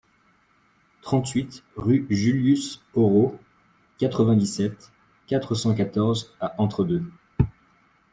[1.03, 3.37] trente-huit rue Julius Hoarau,
[3.99, 4.91] quatre-vingt-dix-sept,
[5.27, 7.03] quatre cent quatorze à Entre-Deux